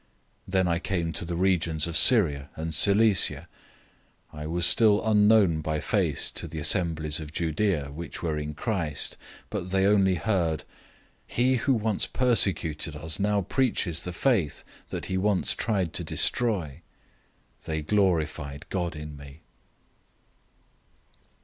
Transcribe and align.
001:021 0.47 0.51
Then 0.53 0.67
I 0.67 0.79
came 0.79 1.13
to 1.13 1.25
the 1.25 1.35
regions 1.35 1.85
of 1.85 1.95
Syria 1.95 2.49
and 2.55 2.73
Cilicia. 2.73 3.47
001:022 4.33 4.39
I 4.41 4.47
was 4.47 4.65
still 4.65 5.05
unknown 5.07 5.61
by 5.61 5.79
face 5.79 6.31
to 6.31 6.47
the 6.47 6.57
assemblies 6.57 7.19
of 7.19 7.31
Judea 7.31 7.91
which 7.91 8.23
were 8.23 8.35
in 8.35 8.55
Christ, 8.55 9.15
001:023 9.51 9.51
but 9.51 9.67
they 9.69 9.85
only 9.85 10.15
heard: 10.15 10.63
"He 11.27 11.57
who 11.57 11.75
once 11.75 12.07
persecuted 12.07 12.95
us 12.95 13.19
now 13.19 13.41
preaches 13.43 14.01
the 14.01 14.11
faith 14.11 14.63
that 14.89 15.05
he 15.05 15.19
once 15.19 15.53
tried 15.53 15.93
to 15.93 16.03
destroy." 16.03 16.67
001:024 16.71 16.73
And 16.77 16.81
they 17.65 17.81
glorified 17.83 18.65
God 18.71 18.95
in 18.95 19.15
me. 19.15 19.41